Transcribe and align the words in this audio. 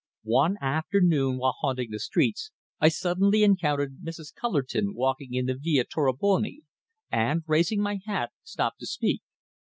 One 0.23 0.57
afternoon, 0.61 1.37
while 1.37 1.51
haunting 1.59 1.91
the 1.91 1.99
streets, 1.99 2.49
I 2.79 2.87
suddenly 2.89 3.43
encountered 3.43 3.99
Mrs. 4.01 4.33
Cullerton 4.33 4.95
walking 4.95 5.35
in 5.35 5.45
the 5.45 5.53
Via 5.55 5.83
Tornabuoni, 5.85 6.61
and, 7.11 7.43
raising 7.45 7.81
my 7.83 7.99
hat, 8.07 8.31
stopped 8.43 8.79
to 8.79 8.87
speak. 8.87 9.21